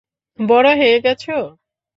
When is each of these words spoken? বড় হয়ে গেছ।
বড় 0.39 0.69
হয়ে 0.75 0.97
গেছ। 0.99 1.23